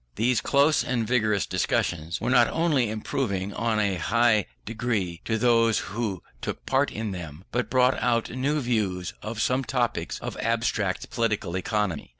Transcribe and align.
These 0.15 0.41
close 0.41 0.83
and 0.83 1.05
vigorous 1.07 1.45
discussions 1.45 2.19
were 2.19 2.31
not 2.31 2.47
only 2.47 2.89
improving 2.89 3.51
in 3.51 3.79
a 3.79 3.97
high 3.97 4.47
degree 4.65 5.21
to 5.25 5.37
those 5.37 5.77
who 5.93 6.23
took 6.41 6.65
part 6.65 6.91
in 6.91 7.11
them, 7.11 7.43
but 7.51 7.69
brought 7.69 8.01
out 8.01 8.31
new 8.31 8.61
views 8.61 9.13
of 9.21 9.39
some 9.39 9.63
topics 9.63 10.17
of 10.17 10.35
abstract 10.37 11.11
Political 11.11 11.55
Economy. 11.55 12.09